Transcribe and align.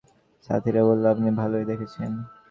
সাথীরা 0.49 0.81
বলল, 0.87 1.03
আপনি 1.13 1.29
ভালই 1.39 1.65
দেখেছেন। 1.71 2.11